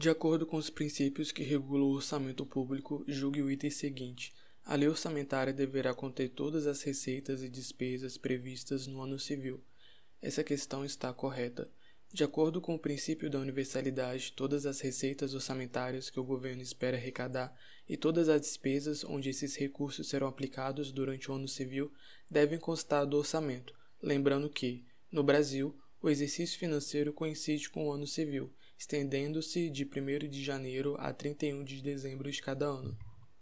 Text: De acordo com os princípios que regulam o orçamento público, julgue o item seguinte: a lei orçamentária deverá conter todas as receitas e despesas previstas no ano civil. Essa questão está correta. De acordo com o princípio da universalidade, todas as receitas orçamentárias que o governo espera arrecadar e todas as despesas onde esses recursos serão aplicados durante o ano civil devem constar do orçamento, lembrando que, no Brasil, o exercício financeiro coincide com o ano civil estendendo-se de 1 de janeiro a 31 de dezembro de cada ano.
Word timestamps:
De 0.00 0.08
acordo 0.08 0.46
com 0.46 0.56
os 0.56 0.70
princípios 0.70 1.30
que 1.30 1.42
regulam 1.42 1.84
o 1.84 1.92
orçamento 1.92 2.46
público, 2.46 3.04
julgue 3.06 3.42
o 3.42 3.50
item 3.50 3.68
seguinte: 3.68 4.32
a 4.64 4.74
lei 4.74 4.88
orçamentária 4.88 5.52
deverá 5.52 5.92
conter 5.92 6.30
todas 6.30 6.66
as 6.66 6.80
receitas 6.80 7.42
e 7.42 7.50
despesas 7.50 8.16
previstas 8.16 8.86
no 8.86 9.02
ano 9.02 9.18
civil. 9.18 9.62
Essa 10.22 10.42
questão 10.42 10.86
está 10.86 11.12
correta. 11.12 11.70
De 12.10 12.24
acordo 12.24 12.62
com 12.62 12.76
o 12.76 12.78
princípio 12.78 13.28
da 13.28 13.38
universalidade, 13.38 14.32
todas 14.32 14.64
as 14.64 14.80
receitas 14.80 15.34
orçamentárias 15.34 16.08
que 16.08 16.18
o 16.18 16.24
governo 16.24 16.62
espera 16.62 16.96
arrecadar 16.96 17.54
e 17.86 17.94
todas 17.94 18.30
as 18.30 18.40
despesas 18.40 19.04
onde 19.04 19.28
esses 19.28 19.54
recursos 19.54 20.08
serão 20.08 20.28
aplicados 20.28 20.90
durante 20.92 21.30
o 21.30 21.34
ano 21.34 21.46
civil 21.46 21.92
devem 22.30 22.58
constar 22.58 23.04
do 23.04 23.18
orçamento, 23.18 23.74
lembrando 24.02 24.48
que, 24.48 24.82
no 25.12 25.22
Brasil, 25.22 25.78
o 26.02 26.08
exercício 26.08 26.58
financeiro 26.58 27.12
coincide 27.12 27.68
com 27.68 27.86
o 27.86 27.92
ano 27.92 28.06
civil 28.06 28.50
estendendo-se 28.78 29.68
de 29.68 29.84
1 29.84 30.28
de 30.28 30.42
janeiro 30.42 30.96
a 30.98 31.12
31 31.12 31.62
de 31.62 31.82
dezembro 31.82 32.30
de 32.30 32.40
cada 32.40 32.64
ano. 32.64 32.96